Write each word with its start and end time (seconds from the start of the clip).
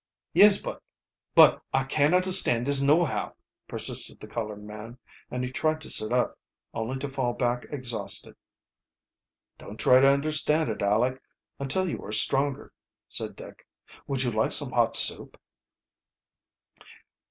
"Yes, 0.33 0.59
but 0.59 0.81
but 1.35 1.61
I 1.75 1.83
can't 1.83 2.15
undersand 2.15 2.65
dis 2.65 2.81
nohow!" 2.81 3.35
persisted 3.67 4.19
the 4.19 4.25
colored 4.25 4.63
man, 4.63 4.97
and 5.29 5.53
tried 5.53 5.79
to 5.81 5.91
sit 5.91 6.11
up, 6.11 6.39
only 6.73 6.97
to 7.01 7.07
fall 7.07 7.33
back 7.33 7.67
exhausted. 7.69 8.35
"Don't 9.59 9.79
try 9.79 9.99
to 9.99 10.07
understand 10.07 10.71
it, 10.71 10.81
Aleck, 10.81 11.21
until 11.59 11.87
you 11.87 12.03
are 12.03 12.11
stronger," 12.11 12.73
said 13.07 13.35
Dick. 13.35 13.67
"Would 14.07 14.23
you 14.23 14.31
like 14.31 14.53
some 14.53 14.71
hot 14.71 14.95
soup?" 14.95 15.39